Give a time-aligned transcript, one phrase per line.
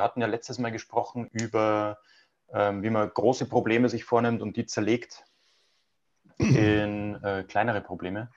[0.00, 1.98] Wir hatten ja letztes Mal gesprochen über,
[2.52, 5.24] ähm, wie man große Probleme sich vornimmt und die zerlegt
[6.38, 8.30] in äh, kleinere Probleme.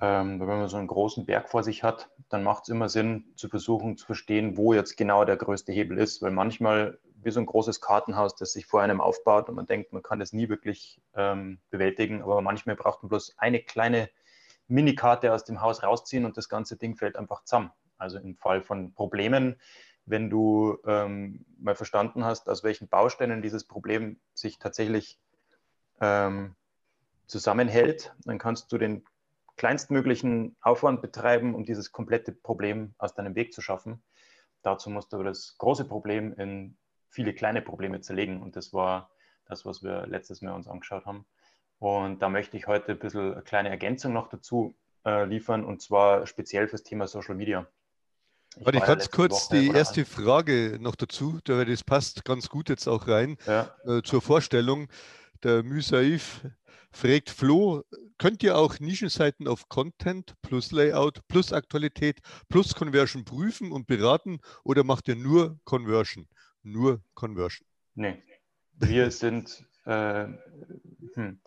[0.00, 3.32] Ähm, wenn man so einen großen Berg vor sich hat, dann macht es immer Sinn
[3.36, 7.40] zu versuchen zu verstehen, wo jetzt genau der größte Hebel ist, weil manchmal wie so
[7.40, 10.48] ein großes Kartenhaus, das sich vor einem aufbaut und man denkt, man kann das nie
[10.48, 14.08] wirklich ähm, bewältigen, aber manchmal braucht man bloß eine kleine
[14.68, 17.72] Minikarte aus dem Haus rausziehen und das ganze Ding fällt einfach zusammen.
[17.96, 19.56] Also im Fall von Problemen
[20.10, 25.18] wenn du ähm, mal verstanden hast, aus welchen Bausteinen dieses Problem sich tatsächlich
[26.00, 26.54] ähm,
[27.26, 29.04] zusammenhält, dann kannst du den
[29.58, 34.02] kleinstmöglichen Aufwand betreiben, um dieses komplette Problem aus deinem Weg zu schaffen.
[34.62, 36.76] Dazu musst du aber das große Problem in
[37.10, 38.42] viele kleine Probleme zerlegen.
[38.42, 39.10] Und das war
[39.46, 41.26] das, was wir letztes Mal uns angeschaut haben.
[41.78, 45.80] Und da möchte ich heute ein bisschen eine kleine Ergänzung noch dazu äh, liefern, und
[45.80, 47.66] zwar speziell fürs Thema Social Media.
[48.56, 52.88] Warte, ganz kurz Woche die erste Frage noch dazu, weil das passt ganz gut jetzt
[52.88, 53.74] auch rein ja.
[53.84, 54.88] äh, zur Vorstellung.
[55.44, 56.44] Der Müsaif
[56.90, 57.84] fragt Flo,
[58.18, 64.40] könnt ihr auch Nischenseiten auf Content plus Layout plus Aktualität plus Conversion prüfen und beraten
[64.64, 66.28] oder macht ihr nur Conversion?
[66.62, 67.66] Nur Conversion?
[67.94, 68.22] Nee,
[68.74, 70.26] wir sind äh,
[71.14, 71.40] hm.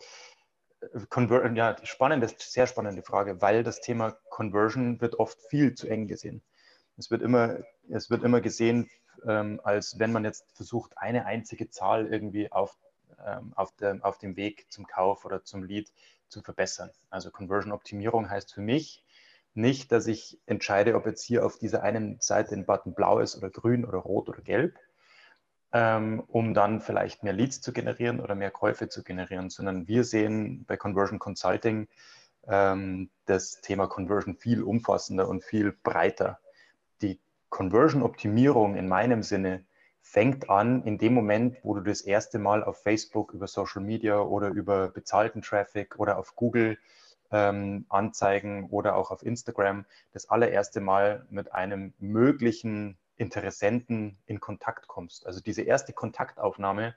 [1.09, 6.07] Conver ja, spannende, sehr spannende Frage, weil das Thema Conversion wird oft viel zu eng
[6.07, 6.41] gesehen.
[6.97, 8.89] Es wird immer, es wird immer gesehen,
[9.27, 12.77] ähm, als wenn man jetzt versucht, eine einzige Zahl irgendwie auf,
[13.23, 15.91] ähm, auf, der, auf dem Weg zum Kauf oder zum Lead
[16.31, 16.89] zu verbessern.
[17.09, 19.03] Also Conversion-Optimierung heißt für mich
[19.53, 23.35] nicht, dass ich entscheide, ob jetzt hier auf dieser einen Seite ein Button blau ist
[23.35, 24.77] oder grün oder rot oder gelb,
[25.73, 30.03] ähm, um dann vielleicht mehr Leads zu generieren oder mehr Käufe zu generieren, sondern wir
[30.03, 31.87] sehen bei Conversion Consulting
[32.47, 36.39] ähm, das Thema Conversion viel umfassender und viel breiter
[37.01, 37.19] die
[37.49, 39.65] Conversion-Optimierung in meinem Sinne
[40.01, 44.19] fängt an in dem Moment, wo du das erste Mal auf Facebook über Social Media
[44.19, 46.77] oder über bezahlten Traffic oder auf Google
[47.31, 54.87] ähm, Anzeigen oder auch auf Instagram das allererste Mal mit einem möglichen Interessenten in Kontakt
[54.87, 55.25] kommst.
[55.25, 56.95] Also diese erste Kontaktaufnahme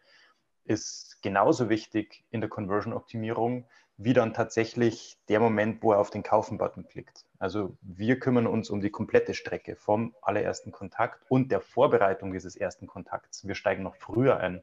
[0.65, 3.66] ist genauso wichtig in der Conversion-Optimierung
[3.97, 7.25] wie dann tatsächlich der Moment, wo er auf den Kaufen-Button klickt.
[7.38, 12.56] Also wir kümmern uns um die komplette Strecke vom allerersten Kontakt und der Vorbereitung dieses
[12.56, 13.47] ersten Kontakts.
[13.47, 14.62] Wir steigen noch früher ein.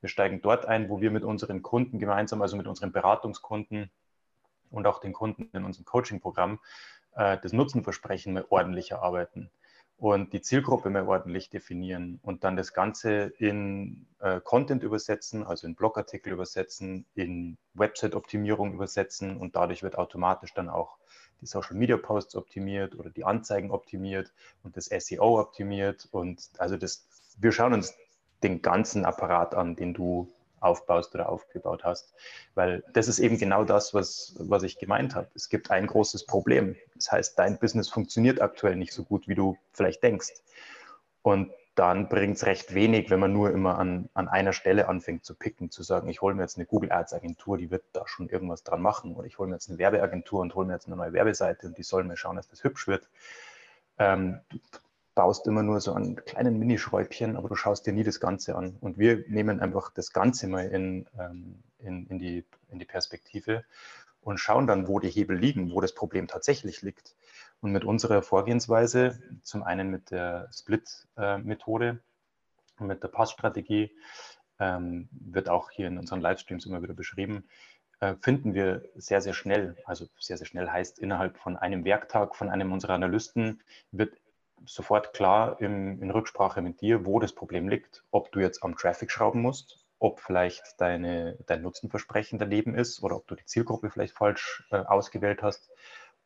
[0.00, 3.90] Wir steigen dort ein, wo wir mit unseren Kunden gemeinsam, also mit unseren Beratungskunden
[4.70, 6.60] und auch den Kunden in unserem Coaching-Programm,
[7.16, 9.50] äh, das Nutzenversprechen mehr ordentlich erarbeiten
[9.98, 15.66] und die Zielgruppe mehr ordentlich definieren und dann das Ganze in äh, Content übersetzen, also
[15.66, 20.98] in Blogartikel übersetzen, in Website-Optimierung übersetzen und dadurch wird automatisch dann auch
[21.40, 24.32] die Social-Media-Posts optimiert oder die Anzeigen optimiert
[24.62, 27.94] und das SEO optimiert und also das, wir schauen uns
[28.44, 32.14] den ganzen Apparat an, den du aufbaust oder aufgebaut hast.
[32.54, 35.28] Weil das ist eben genau das, was, was ich gemeint habe.
[35.34, 36.76] Es gibt ein großes Problem.
[36.94, 40.34] Das heißt, dein Business funktioniert aktuell nicht so gut, wie du vielleicht denkst.
[41.22, 45.24] Und dann bringt es recht wenig, wenn man nur immer an, an einer Stelle anfängt
[45.24, 48.08] zu picken, zu sagen, ich hole mir jetzt eine Google Ads Agentur, die wird da
[48.08, 49.14] schon irgendwas dran machen.
[49.14, 51.78] Oder ich hole mir jetzt eine Werbeagentur und hole mir jetzt eine neue Werbeseite und
[51.78, 53.08] die sollen mir schauen, dass das hübsch wird.
[53.98, 54.40] Ähm,
[55.18, 58.76] baust immer nur so an kleinen Minischräubchen, aber du schaust dir nie das Ganze an.
[58.80, 63.64] Und wir nehmen einfach das Ganze mal in, ähm, in, in, die, in die Perspektive
[64.20, 67.16] und schauen dann, wo die Hebel liegen, wo das Problem tatsächlich liegt.
[67.60, 71.98] Und mit unserer Vorgehensweise, zum einen mit der Split-Methode
[72.78, 73.90] und mit der Passstrategie,
[74.60, 77.42] ähm, wird auch hier in unseren Livestreams immer wieder beschrieben,
[77.98, 82.36] äh, finden wir sehr, sehr schnell, also sehr, sehr schnell heißt innerhalb von einem Werktag
[82.36, 83.60] von einem unserer Analysten,
[83.90, 84.12] wird
[84.66, 88.04] sofort klar im, in Rücksprache mit dir, wo das Problem liegt.
[88.10, 93.16] Ob du jetzt am Traffic schrauben musst, ob vielleicht deine, dein Nutzenversprechen daneben ist oder
[93.16, 95.70] ob du die Zielgruppe vielleicht falsch äh, ausgewählt hast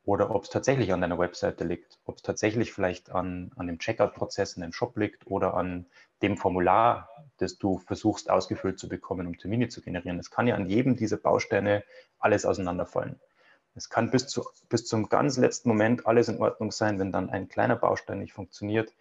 [0.04, 3.78] oder ob es tatsächlich an deiner Webseite liegt, ob es tatsächlich vielleicht an, an dem
[3.78, 5.86] Checkout-Prozess in deinem Shop liegt oder an
[6.22, 7.08] dem Formular,
[7.38, 10.18] das du versuchst ausgefüllt zu bekommen, um Termine zu generieren.
[10.18, 11.84] Es kann ja an jedem dieser Bausteine
[12.18, 13.20] alles auseinanderfallen.
[13.74, 17.30] Es kann bis, zu, bis zum ganz letzten Moment alles in Ordnung sein, wenn dann
[17.30, 18.92] ein kleiner Baustein nicht funktioniert.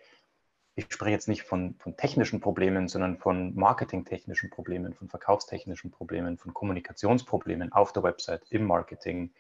[0.76, 6.38] Ich spreche jetzt nicht von, von technischen Problemen, sondern von marketingtechnischen Problemen, von verkaufstechnischen Problemen,
[6.38, 9.32] von Kommunikationsproblemen auf der Website, im Marketing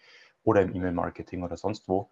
[0.43, 2.09] oder im E-Mail-Marketing oder sonst wo.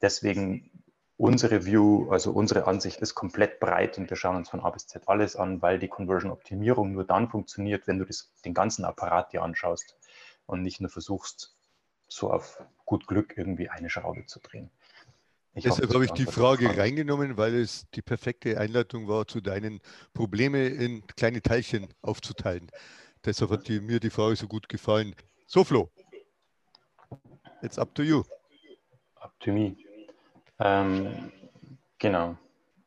[0.00, 0.70] Deswegen
[1.16, 4.86] unsere View, also unsere Ansicht ist komplett breit und wir schauen uns von A bis
[4.86, 9.32] Z alles an, weil die Conversion-Optimierung nur dann funktioniert, wenn du das, den ganzen Apparat
[9.32, 9.98] dir anschaust
[10.46, 11.56] und nicht nur versuchst,
[12.10, 14.70] so auf gut Glück irgendwie eine Schraube zu drehen.
[15.54, 16.80] Ich Deshalb habe ich die Frage Frage.
[16.80, 19.80] reingenommen, weil es die perfekte Einleitung war, zu deinen
[20.12, 22.70] Problemen in kleine Teilchen aufzuteilen.
[23.24, 25.14] Deshalb hat die, mir die Frage so gut gefallen.
[25.46, 25.90] So, Flo,
[27.62, 28.22] it's up to you.
[29.16, 29.76] Up to me.
[30.60, 31.32] Ähm,
[31.98, 32.36] genau.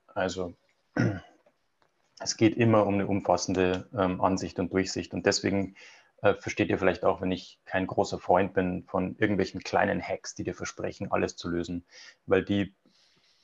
[0.08, 0.54] Also,
[2.20, 5.14] es geht immer um eine umfassende ähm, Ansicht und Durchsicht.
[5.14, 5.76] Und deswegen
[6.24, 10.34] äh, versteht ihr vielleicht auch, wenn ich kein großer Freund bin von irgendwelchen kleinen Hacks,
[10.36, 11.86] die dir versprechen, alles zu lösen,
[12.26, 12.74] weil die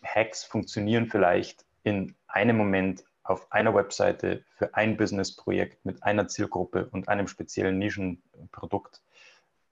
[0.02, 6.88] Hacks funktionieren vielleicht in einem Moment auf einer Webseite für ein Businessprojekt mit einer Zielgruppe
[6.92, 9.02] und einem speziellen Nischenprodukt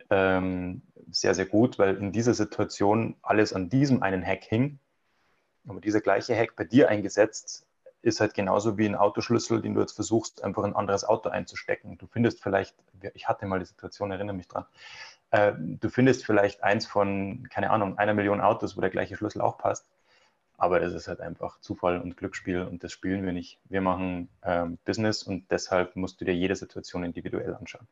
[0.09, 4.79] ähm, sehr, sehr gut, weil in dieser Situation alles an diesem einen Hack hing.
[5.65, 7.66] Aber dieser gleiche Hack bei dir eingesetzt
[8.07, 11.97] ist halt genauso wie ein Autoschlüssel, den du jetzt versuchst, einfach ein anderes Auto einzustecken.
[11.97, 12.75] Du findest vielleicht,
[13.13, 14.65] ich hatte mal die Situation, erinnere mich dran,
[15.31, 19.41] äh, du findest vielleicht eins von, keine Ahnung, einer Million Autos, wo der gleiche Schlüssel
[19.41, 19.85] auch passt.
[20.59, 23.59] Aber das ist halt einfach Zufall und Glücksspiel und das spielen wir nicht.
[23.65, 27.87] Wir machen ähm, Business und deshalb musst du dir jede Situation individuell anschauen.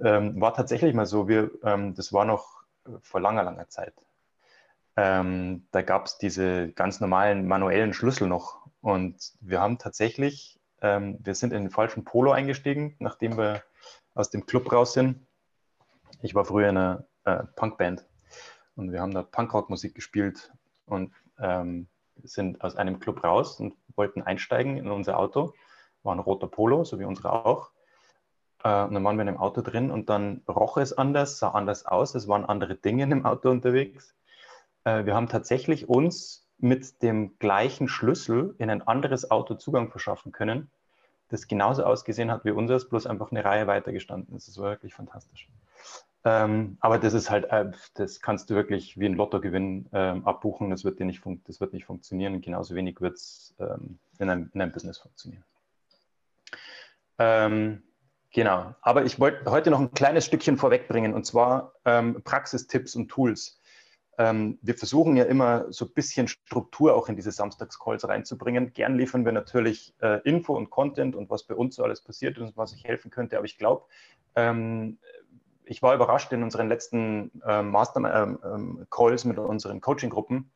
[0.00, 2.64] Ähm, war tatsächlich mal so, wir, ähm, das war noch
[3.00, 3.94] vor langer, langer Zeit.
[4.96, 11.18] Ähm, da gab es diese ganz normalen manuellen Schlüssel noch und wir haben tatsächlich, ähm,
[11.20, 13.62] wir sind in den falschen Polo eingestiegen, nachdem wir
[14.14, 15.26] aus dem Club raus sind.
[16.22, 18.06] Ich war früher in einer äh, Punkband
[18.76, 20.52] und wir haben da Punkrock-Musik gespielt
[20.86, 21.88] und ähm,
[22.22, 25.54] sind aus einem Club raus und wollten einsteigen in unser Auto.
[26.02, 27.70] War ein roter Polo, so wie unsere auch.
[28.62, 31.50] Äh, und dann waren wir in dem Auto drin und dann roch es anders, sah
[31.50, 32.14] anders aus.
[32.14, 34.14] Es waren andere Dinge in dem Auto unterwegs.
[34.84, 40.32] Äh, wir haben tatsächlich uns mit dem gleichen Schlüssel in ein anderes Auto Zugang verschaffen
[40.32, 40.70] können,
[41.28, 44.34] das genauso ausgesehen hat wie unseres, bloß einfach eine Reihe weiter gestanden.
[44.34, 45.48] Das war wirklich fantastisch.
[46.26, 50.70] Ähm, aber das ist halt, äh, das kannst du wirklich wie ein Lottogewinn ähm, abbuchen.
[50.70, 52.40] Das wird dir nicht, das wird nicht funktionieren.
[52.40, 55.44] genauso wenig wird es ähm, in, einem, in einem Business funktionieren.
[57.18, 57.82] Ähm,
[58.32, 58.74] genau.
[58.80, 63.60] Aber ich wollte heute noch ein kleines Stückchen vorwegbringen und zwar ähm, Praxistipps und Tools
[64.18, 68.72] ähm, wir versuchen ja immer so ein bisschen Struktur auch in diese Samstagscalls reinzubringen.
[68.72, 72.38] Gern liefern wir natürlich äh, Info und Content und was bei uns so alles passiert
[72.38, 73.36] und was ich helfen könnte.
[73.36, 73.86] Aber ich glaube,
[74.36, 74.98] ähm,
[75.64, 80.50] ich war überrascht in unseren letzten äh, Master-Calls ähm, ähm mit unseren Coaching-Gruppen,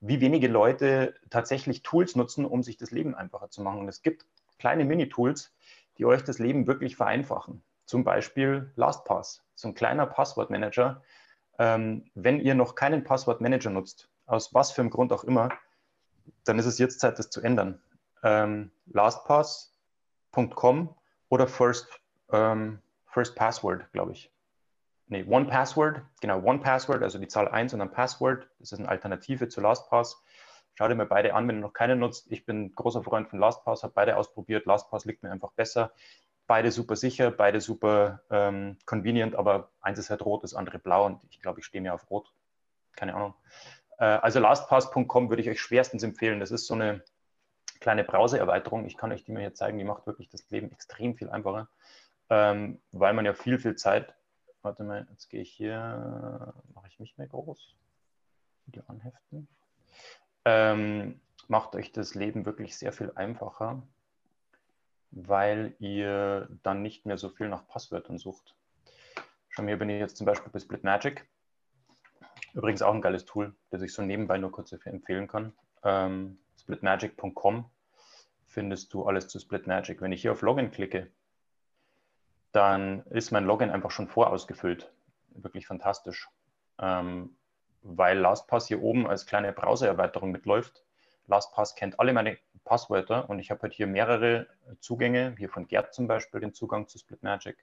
[0.00, 3.80] wie wenige Leute tatsächlich Tools nutzen, um sich das Leben einfacher zu machen.
[3.80, 4.26] Und es gibt
[4.58, 5.52] kleine Mini-Tools,
[5.98, 7.62] die euch das Leben wirklich vereinfachen.
[7.86, 11.02] Zum Beispiel LastPass, so ein kleiner Passwortmanager,
[11.60, 15.50] ähm, wenn ihr noch keinen Passwortmanager nutzt, aus was für einem Grund auch immer,
[16.44, 17.82] dann ist es jetzt Zeit, das zu ändern.
[18.22, 20.94] Ähm, lastpass.com
[21.28, 21.86] oder First,
[22.32, 24.32] ähm, First Password, glaube ich.
[25.08, 28.48] Nee, One Password, genau, One Password, also die Zahl 1 und dann Password.
[28.58, 30.22] Das ist eine Alternative zu LastPass.
[30.76, 32.32] Schau dir mal beide an, wenn ihr noch keine nutzt.
[32.32, 34.64] Ich bin großer Freund von LastPass, habe beide ausprobiert.
[34.64, 35.92] LastPass liegt mir einfach besser
[36.50, 41.06] beide super sicher, beide super ähm, convenient, aber eins ist halt rot, das andere blau
[41.06, 42.34] und ich glaube, ich stehe mir auf rot.
[42.96, 43.34] Keine Ahnung.
[43.98, 46.40] Äh, also lastpass.com würde ich euch schwerstens empfehlen.
[46.40, 47.04] Das ist so eine
[47.78, 48.84] kleine Browser-Erweiterung.
[48.84, 49.78] Ich kann euch die mal hier zeigen.
[49.78, 51.68] Die macht wirklich das Leben extrem viel einfacher,
[52.30, 54.12] ähm, weil man ja viel, viel Zeit.
[54.62, 57.76] Warte mal, jetzt gehe ich hier, mache ich mich mehr groß.
[58.66, 59.46] Video anheften.
[60.44, 63.84] Ähm, macht euch das Leben wirklich sehr viel einfacher
[65.10, 68.54] weil ihr dann nicht mehr so viel nach Passwörtern sucht.
[69.48, 71.28] Schon hier bin ich jetzt zum Beispiel bei Splitmagic.
[72.54, 75.52] Übrigens auch ein geiles Tool, das ich so nebenbei nur kurz empfehlen kann.
[75.82, 77.70] Ähm, splitmagic.com
[78.46, 80.00] findest du alles zu Splitmagic.
[80.00, 81.10] Wenn ich hier auf Login klicke,
[82.52, 84.92] dann ist mein Login einfach schon vorausgefüllt.
[85.34, 86.28] Wirklich fantastisch.
[86.78, 87.36] Ähm,
[87.82, 90.84] weil LastPass hier oben als kleine Browser-Erweiterung mitläuft.
[91.30, 94.46] LastPass kennt alle meine Passwörter und ich habe halt hier mehrere
[94.80, 97.56] Zugänge, hier von Gerd zum Beispiel den Zugang zu Splitmagic,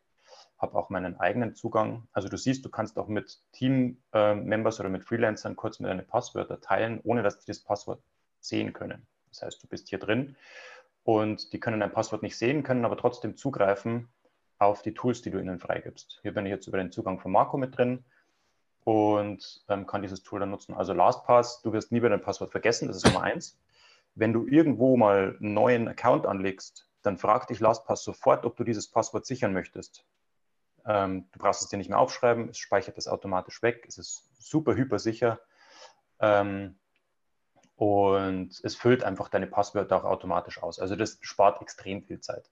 [0.58, 2.08] habe auch meinen eigenen Zugang.
[2.14, 6.60] Also du siehst, du kannst auch mit Team-Members oder mit Freelancern kurz mit deine Passwörter
[6.60, 8.02] teilen, ohne dass die das Passwort
[8.40, 9.06] sehen können.
[9.30, 10.36] Das heißt, du bist hier drin
[11.04, 14.10] und die können dein Passwort nicht sehen, können aber trotzdem zugreifen
[14.58, 16.20] auf die Tools, die du ihnen freigibst.
[16.24, 18.04] Hier bin ich jetzt über den Zugang von Marco mit drin
[18.88, 20.74] und ähm, kann dieses Tool dann nutzen.
[20.74, 23.60] Also LastPass, du wirst nie wieder dein Passwort vergessen, das ist Nummer eins.
[24.16, 28.64] Wenn du irgendwo mal einen neuen Account anlegst, dann fragt dich LastPass sofort, ob du
[28.64, 30.06] dieses Passwort sichern möchtest.
[30.86, 34.24] Ähm, du brauchst es dir nicht mehr aufschreiben, es speichert das automatisch weg, es ist
[34.40, 35.42] super hyper sicher
[36.22, 36.80] ähm,
[37.76, 40.80] und es füllt einfach deine Passwörter auch automatisch aus.
[40.80, 42.50] Also das spart extrem viel Zeit.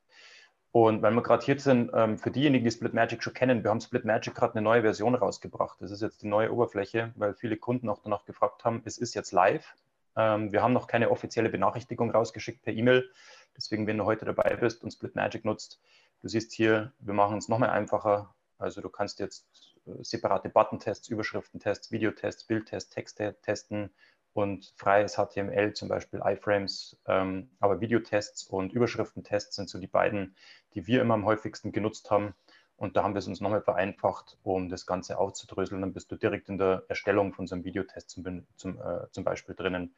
[0.75, 3.70] Und wenn wir gerade hier sind, ähm, für diejenigen, die Split Magic schon kennen, wir
[3.70, 5.77] haben Split Magic gerade eine neue Version rausgebracht.
[5.79, 9.13] Das ist jetzt die neue Oberfläche, weil viele Kunden auch danach gefragt haben, es ist
[9.13, 9.74] jetzt live.
[10.17, 13.10] Ähm, wir haben noch keine offizielle Benachrichtigung rausgeschickt per E-Mail.
[13.55, 15.79] Deswegen, wenn du heute dabei bist und Split Magic nutzt,
[16.22, 18.36] du siehst hier, wir machen es nochmal einfacher.
[18.58, 19.48] Also du kannst jetzt
[19.88, 23.91] äh, separate Button-Tests, Überschriftentests, Videotests, Bildtests, Texte testen
[24.36, 30.36] und freies HTML, zum Beispiel iFrames, ähm, aber Videotests und Überschriftentests sind so die beiden,
[30.74, 32.36] die wir immer am häufigsten genutzt haben.
[32.75, 35.80] Und da haben wir es uns nochmal vereinfacht, um das Ganze aufzudröseln.
[35.80, 39.24] Dann bist du direkt in der Erstellung von so einem Videotest zum, zum, äh, zum
[39.24, 39.96] Beispiel drinnen.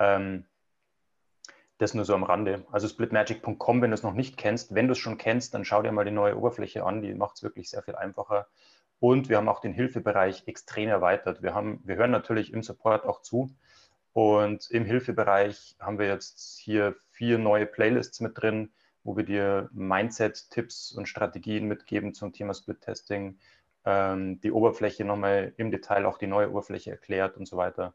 [0.00, 0.46] Ähm,
[1.78, 2.66] das nur so am Rande.
[2.72, 5.80] Also splitmagic.com, wenn du es noch nicht kennst, wenn du es schon kennst, dann schau
[5.80, 7.02] dir mal die neue Oberfläche an.
[7.02, 8.48] Die macht es wirklich sehr viel einfacher.
[9.00, 11.42] Und wir haben auch den Hilfebereich extrem erweitert.
[11.42, 13.50] Wir, haben, wir hören natürlich im Support auch zu.
[14.12, 18.70] Und im Hilfebereich haben wir jetzt hier vier neue Playlists mit drin,
[19.02, 23.38] wo wir dir Mindset-Tipps und Strategien mitgeben zum Thema Split-Testing,
[23.86, 27.94] ähm, die Oberfläche nochmal im Detail, auch die neue Oberfläche erklärt und so weiter.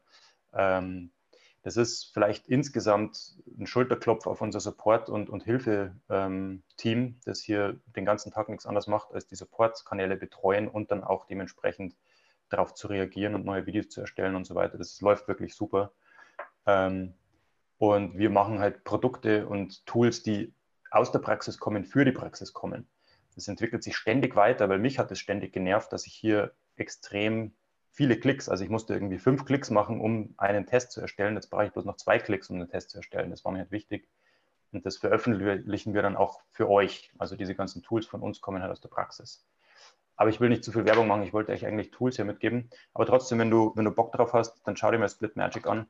[0.52, 1.10] Ähm,
[1.66, 7.80] das ist vielleicht insgesamt ein Schulterklopf auf unser Support- und, und Hilfe-Team, ähm, das hier
[7.96, 11.96] den ganzen Tag nichts anderes macht, als die Support-Kanäle betreuen und dann auch dementsprechend
[12.50, 14.78] darauf zu reagieren und neue Videos zu erstellen und so weiter.
[14.78, 15.92] Das läuft wirklich super.
[16.66, 17.14] Ähm,
[17.78, 20.54] und wir machen halt Produkte und Tools, die
[20.92, 22.86] aus der Praxis kommen, für die Praxis kommen.
[23.34, 27.56] Das entwickelt sich ständig weiter, weil mich hat es ständig genervt, dass ich hier extrem
[27.96, 28.48] viele Klicks.
[28.50, 31.34] Also ich musste irgendwie fünf Klicks machen, um einen Test zu erstellen.
[31.34, 33.30] Jetzt brauche ich bloß noch zwei Klicks, um einen Test zu erstellen.
[33.30, 34.06] Das war mir halt wichtig.
[34.72, 37.10] Und das veröffentlichen wir dann auch für euch.
[37.16, 39.46] Also diese ganzen Tools von uns kommen halt aus der Praxis.
[40.14, 41.22] Aber ich will nicht zu viel Werbung machen.
[41.22, 42.68] Ich wollte euch eigentlich Tools hier mitgeben.
[42.92, 45.66] Aber trotzdem, wenn du, wenn du Bock drauf hast, dann schau dir mal Split Magic
[45.66, 45.86] an.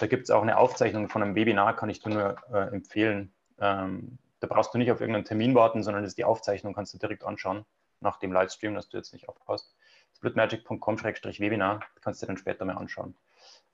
[0.00, 3.32] Da gibt es auch eine Aufzeichnung von einem Webinar, kann ich dir nur äh, empfehlen.
[3.60, 6.98] Ähm, da brauchst du nicht auf irgendeinen Termin warten, sondern ist die Aufzeichnung, kannst du
[6.98, 7.64] direkt anschauen
[8.00, 9.76] nach dem Livestream, dass du jetzt nicht abpasst
[10.22, 13.16] splitmagic.com-webinar, kannst du dir dann später mal anschauen.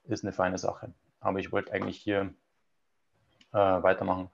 [0.04, 0.94] Ist eine feine Sache.
[1.20, 2.32] Aber ich wollte eigentlich hier
[3.52, 4.30] äh, weitermachen.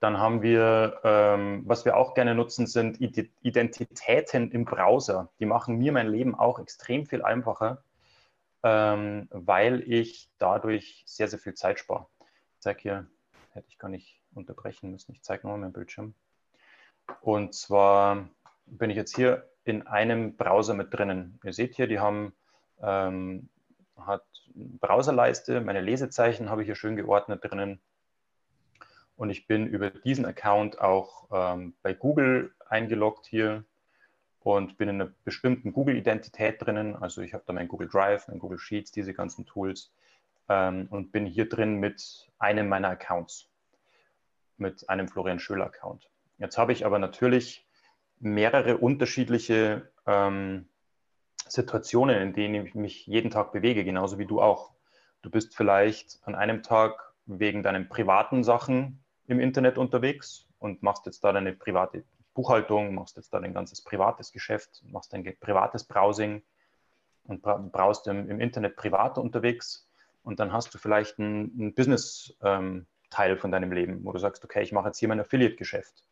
[0.00, 5.30] Dann haben wir, ähm, was wir auch gerne nutzen, sind Identitäten im Browser.
[5.38, 7.84] Die machen mir mein Leben auch extrem viel einfacher,
[8.64, 12.08] ähm, weil ich dadurch sehr, sehr viel Zeit spare.
[12.54, 13.06] Ich zeige hier,
[13.52, 15.12] hätte ich gar nicht unterbrechen müssen.
[15.12, 16.14] Ich zeige nochmal meinen Bildschirm.
[17.20, 18.28] Und zwar
[18.78, 21.38] bin ich jetzt hier in einem Browser mit drinnen.
[21.44, 22.32] Ihr seht hier, die haben
[22.82, 23.48] ähm,
[23.96, 24.24] hat
[24.54, 27.80] Browserleiste, meine Lesezeichen habe ich hier schön geordnet drinnen.
[29.16, 33.64] Und ich bin über diesen Account auch ähm, bei Google eingeloggt hier
[34.40, 36.96] und bin in einer bestimmten Google-Identität drinnen.
[36.96, 39.92] Also ich habe da mein Google Drive, mein Google Sheets, diese ganzen Tools
[40.48, 43.48] ähm, und bin hier drin mit einem meiner Accounts,
[44.56, 46.10] mit einem Florian Schöler-Account.
[46.38, 47.66] Jetzt habe ich aber natürlich
[48.22, 50.68] mehrere unterschiedliche ähm,
[51.46, 54.72] Situationen, in denen ich mich jeden Tag bewege, genauso wie du auch.
[55.22, 61.06] Du bist vielleicht an einem Tag wegen deinen privaten Sachen im Internet unterwegs und machst
[61.06, 65.84] jetzt da deine private Buchhaltung, machst jetzt da dein ganzes privates Geschäft, machst dein privates
[65.84, 66.42] Browsing
[67.24, 69.88] und brauchst im, im Internet privat unterwegs.
[70.22, 72.86] Und dann hast du vielleicht einen Business-Teil
[73.32, 76.04] ähm, von deinem Leben, wo du sagst, okay, ich mache jetzt hier mein Affiliate-Geschäft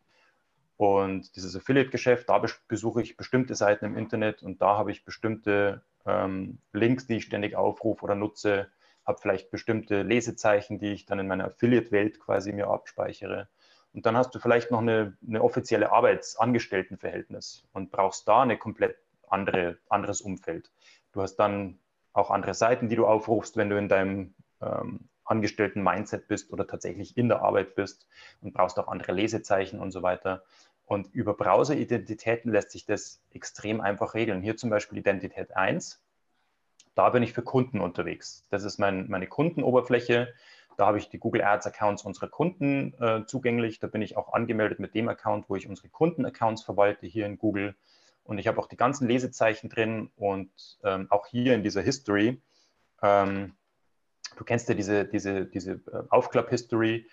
[0.81, 5.83] und dieses Affiliate-Geschäft, da besuche ich bestimmte Seiten im Internet und da habe ich bestimmte
[6.07, 8.67] ähm, Links, die ich ständig aufrufe oder nutze,
[9.05, 13.47] habe vielleicht bestimmte Lesezeichen, die ich dann in meiner Affiliate-Welt quasi mir abspeichere.
[13.93, 18.97] Und dann hast du vielleicht noch eine, eine offizielle Arbeitsangestelltenverhältnis und brauchst da eine komplett
[19.29, 20.71] andere, anderes Umfeld.
[21.11, 21.77] Du hast dann
[22.11, 24.33] auch andere Seiten, die du aufrufst, wenn du in deinem
[24.63, 28.07] ähm, angestellten Mindset bist oder tatsächlich in der Arbeit bist
[28.41, 30.43] und brauchst auch andere Lesezeichen und so weiter.
[30.91, 34.41] Und über Browser-Identitäten lässt sich das extrem einfach regeln.
[34.41, 36.03] Hier zum Beispiel Identität 1.
[36.95, 38.45] Da bin ich für Kunden unterwegs.
[38.49, 40.33] Das ist mein, meine Kundenoberfläche.
[40.75, 43.79] Da habe ich die Google Ads-Accounts unserer Kunden äh, zugänglich.
[43.79, 47.37] Da bin ich auch angemeldet mit dem Account, wo ich unsere Kunden-Accounts verwalte, hier in
[47.37, 47.73] Google.
[48.25, 50.51] Und ich habe auch die ganzen Lesezeichen drin und
[50.83, 52.41] ähm, auch hier in dieser History.
[53.01, 53.53] Ähm,
[54.35, 57.07] du kennst ja diese, diese, diese äh, Aufklapp-History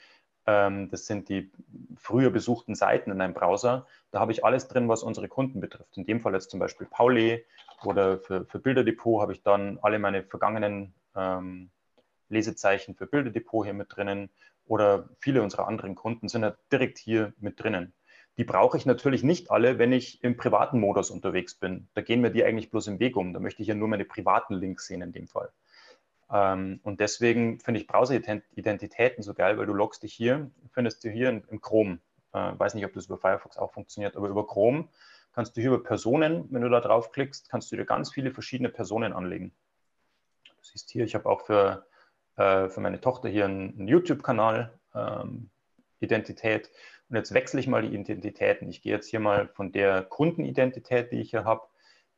[0.49, 1.50] das sind die
[1.97, 3.87] früher besuchten Seiten in einem Browser.
[4.11, 5.97] Da habe ich alles drin, was unsere Kunden betrifft.
[5.99, 7.45] In dem Fall jetzt zum Beispiel Pauli
[7.85, 11.71] oder für, für Bilderdepot habe ich dann alle meine vergangenen ähm,
[12.31, 14.31] Lesezeichen für Bilderdepot hier mit drinnen
[14.67, 17.93] oder viele unserer anderen Kunden sind ja direkt hier mit drinnen.
[18.38, 21.88] Die brauche ich natürlich nicht alle, wenn ich im privaten Modus unterwegs bin.
[21.95, 23.35] Da gehen mir die eigentlich bloß im Weg um.
[23.35, 25.50] Da möchte ich ja nur meine privaten Links sehen in dem Fall.
[26.31, 31.11] Ähm, und deswegen finde ich Browser-Identitäten so geil, weil du loggst dich hier, findest du
[31.11, 31.99] hier im Chrome.
[32.33, 34.89] Äh, weiß nicht, ob das über Firefox auch funktioniert, aber über Chrome
[35.33, 38.69] kannst du hier über Personen, wenn du da draufklickst, kannst du dir ganz viele verschiedene
[38.69, 39.53] Personen anlegen.
[40.45, 41.87] Du siehst hier, ich habe auch für,
[42.37, 45.51] äh, für meine Tochter hier einen, einen YouTube-Kanal, ähm,
[46.01, 46.71] Identität.
[47.09, 48.69] Und jetzt wechsle ich mal die Identitäten.
[48.69, 51.63] Ich gehe jetzt hier mal von der Kundenidentität, die ich hier habe,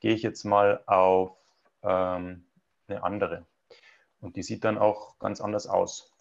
[0.01, 1.37] gehe ich jetzt mal auf
[1.83, 2.45] ähm,
[2.89, 3.47] eine andere.
[4.21, 6.13] Und die sieht dann auch ganz anders aus.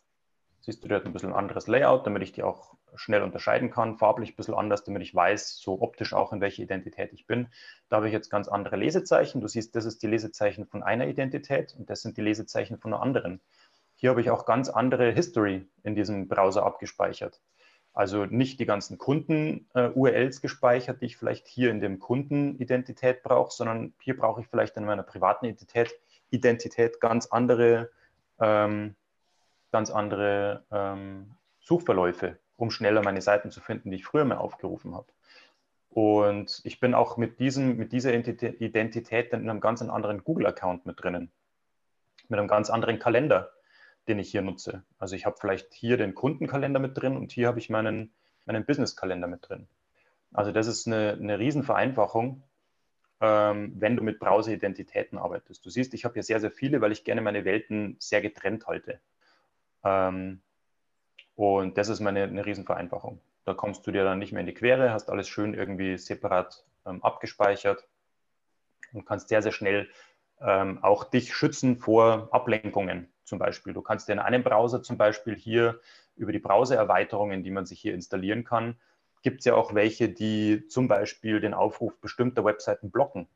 [0.62, 3.72] Siehst du, die hat ein bisschen ein anderes Layout, damit ich die auch schnell unterscheiden
[3.72, 3.98] kann.
[3.98, 7.48] Farblich ein bisschen anders, damit ich weiß, so optisch auch, in welche Identität ich bin.
[7.88, 9.42] Da habe ich jetzt ganz andere Lesezeichen.
[9.42, 12.94] Du siehst, das ist die Lesezeichen von einer Identität und das sind die Lesezeichen von
[12.94, 13.42] einer anderen.
[13.96, 17.42] Hier habe ich auch ganz andere History in diesem Browser abgespeichert.
[17.94, 23.52] Also nicht die ganzen Kunden-URLs äh, gespeichert, die ich vielleicht hier in dem Kundenidentität brauche,
[23.52, 25.92] sondern hier brauche ich vielleicht in meiner privaten Identität
[26.30, 27.90] Identität ganz andere,
[28.40, 28.96] ähm,
[29.72, 34.96] ganz andere ähm, Suchverläufe, um schneller meine Seiten zu finden, die ich früher mal aufgerufen
[34.96, 35.08] habe.
[35.90, 40.86] Und ich bin auch mit, diesem, mit dieser Identität dann in einem ganz anderen Google-Account
[40.86, 41.32] mit drinnen,
[42.28, 43.52] mit einem ganz anderen Kalender,
[44.08, 44.84] den ich hier nutze.
[45.00, 48.14] Also ich habe vielleicht hier den Kundenkalender mit drin und hier habe ich meinen,
[48.46, 49.68] meinen Business-Kalender mit drin.
[50.32, 52.44] Also das ist eine, eine Riesenvereinfachung,
[53.22, 55.66] ähm, wenn du mit Browser-Identitäten arbeitest.
[55.66, 58.68] Du siehst, ich habe hier sehr, sehr viele, weil ich gerne meine Welten sehr getrennt
[58.68, 59.00] halte.
[59.84, 60.42] Ähm,
[61.36, 63.20] und das ist meine eine Riesenvereinfachung.
[63.46, 66.64] Da kommst du dir dann nicht mehr in die Quere, hast alles schön irgendwie separat
[66.86, 67.88] ähm, abgespeichert
[68.94, 69.90] und kannst sehr, sehr schnell
[70.42, 73.74] ähm, auch dich schützen vor Ablenkungen zum Beispiel.
[73.74, 75.80] Du kannst dir in einem Browser zum Beispiel hier
[76.16, 78.78] über die Browser-Erweiterungen, die man sich hier installieren kann,
[79.22, 83.28] gibt es ja auch welche, die zum Beispiel den Aufruf bestimmter Webseiten blocken.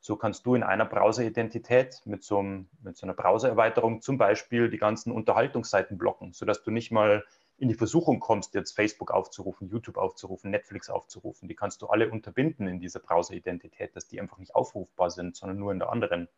[0.00, 4.78] So kannst du in einer Browser-Identität mit, so mit so einer Browser-Erweiterung zum Beispiel die
[4.78, 7.24] ganzen Unterhaltungsseiten blocken, sodass du nicht mal
[7.58, 11.48] in die Versuchung kommst, jetzt Facebook aufzurufen, YouTube aufzurufen, Netflix aufzurufen.
[11.48, 15.58] Die kannst du alle unterbinden in dieser Browser-Identität, dass die einfach nicht aufrufbar sind, sondern
[15.58, 16.28] nur in der anderen.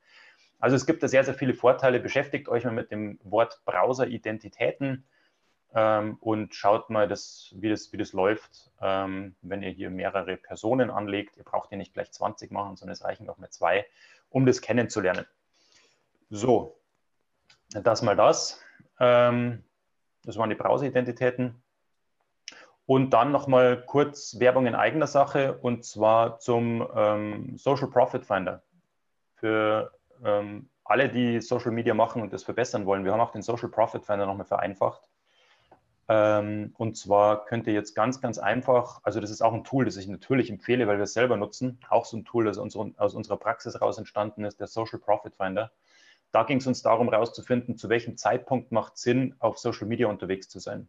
[0.60, 2.00] Also es gibt da sehr, sehr viele Vorteile.
[2.00, 5.04] Beschäftigt euch mal mit dem Wort Browser-Identitäten
[5.74, 10.36] ähm, und schaut mal, das, wie, das, wie das läuft, ähm, wenn ihr hier mehrere
[10.36, 11.36] Personen anlegt.
[11.36, 13.86] Ihr braucht ja nicht gleich 20 machen, sondern es reichen auch mal zwei,
[14.30, 15.26] um das kennenzulernen.
[16.30, 16.78] So,
[17.70, 18.62] das mal das.
[18.98, 19.64] Ähm,
[20.24, 21.62] das waren die Browser-Identitäten.
[22.86, 28.62] Und dann nochmal kurz Werbung in eigener Sache und zwar zum ähm, Social Profit Finder.
[29.34, 29.92] Für
[30.24, 33.04] ähm, alle, die Social Media machen und das verbessern wollen.
[33.04, 35.07] Wir haben auch den Social Profit Finder nochmal vereinfacht.
[36.08, 39.84] Ähm, und zwar könnt ihr jetzt ganz, ganz einfach, also das ist auch ein Tool,
[39.84, 43.14] das ich natürlich empfehle, weil wir es selber nutzen, auch so ein Tool, das aus
[43.14, 45.70] unserer Praxis heraus entstanden ist, der Social Profit Finder.
[46.30, 50.48] Da ging es uns darum, herauszufinden, zu welchem Zeitpunkt macht Sinn, auf Social Media unterwegs
[50.48, 50.88] zu sein.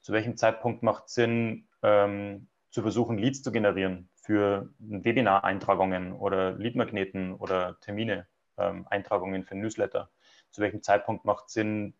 [0.00, 7.34] Zu welchem Zeitpunkt macht Sinn, ähm, zu versuchen, Leads zu generieren für Webinar-Eintragungen oder Leadmagneten
[7.34, 10.10] oder Termine, ähm, Eintragungen für Newsletter.
[10.50, 11.94] Zu welchem Zeitpunkt macht Sinn,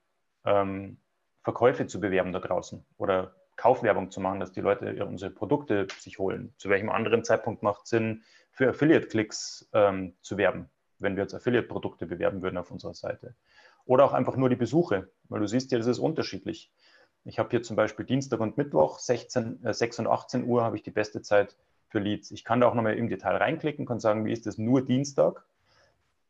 [0.45, 0.99] ähm,
[1.44, 6.18] Verkäufe zu bewerben da draußen oder Kaufwerbung zu machen, dass die Leute unsere Produkte sich
[6.18, 6.52] holen.
[6.57, 11.35] Zu welchem anderen Zeitpunkt macht es Sinn, für Affiliate-Klicks ähm, zu werben, wenn wir jetzt
[11.35, 13.35] Affiliate-Produkte bewerben würden auf unserer Seite.
[13.85, 16.72] Oder auch einfach nur die Besuche, weil du siehst ja, das ist unterschiedlich.
[17.24, 20.76] Ich habe hier zum Beispiel Dienstag und Mittwoch, 16, äh, 6 und 18 Uhr habe
[20.76, 21.57] ich die beste Zeit
[21.88, 22.30] für Leads.
[22.30, 25.44] Ich kann da auch nochmal im Detail reinklicken, kann sagen, wie ist das nur Dienstag?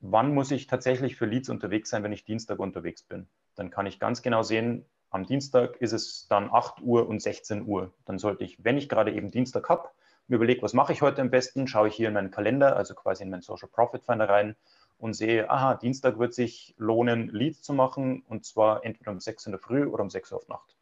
[0.00, 3.27] Wann muss ich tatsächlich für Leads unterwegs sein, wenn ich Dienstag unterwegs bin?
[3.55, 7.66] Dann kann ich ganz genau sehen, am Dienstag ist es dann 8 Uhr und 16
[7.66, 7.94] Uhr.
[8.05, 9.88] Dann sollte ich, wenn ich gerade eben Dienstag habe,
[10.27, 12.94] mir überlege, was mache ich heute am besten, schaue ich hier in meinen Kalender, also
[12.94, 14.57] quasi in meinen Social Profit Finder rein
[14.98, 19.46] und sehe, aha, Dienstag wird sich lohnen, Leads zu machen und zwar entweder um 6
[19.46, 20.77] in der Früh oder um 6 Uhr auf Nacht.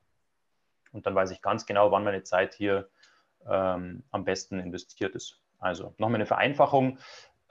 [0.92, 2.88] Und dann weiß ich ganz genau, wann meine Zeit hier
[3.46, 5.40] ähm, am besten investiert ist.
[5.58, 6.98] Also nochmal eine Vereinfachung.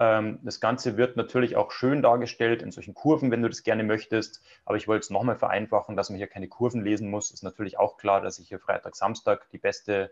[0.02, 3.84] Ähm, das Ganze wird natürlich auch schön dargestellt in solchen Kurven, wenn du das gerne
[3.84, 4.42] möchtest.
[4.66, 7.30] Aber ich wollte es nochmal vereinfachen, dass man hier keine Kurven lesen muss.
[7.30, 10.12] Ist natürlich auch klar, dass ich hier Freitag, Samstag die beste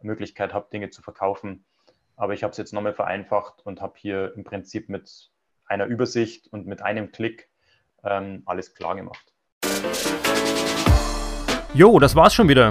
[0.00, 1.66] Möglichkeit habe, Dinge zu verkaufen.
[2.16, 5.30] Aber ich habe es jetzt nochmal vereinfacht und habe hier im Prinzip mit
[5.66, 7.50] einer Übersicht und mit einem Klick
[8.04, 9.34] ähm, alles klar gemacht.
[11.74, 12.70] Jo, das war's schon wieder.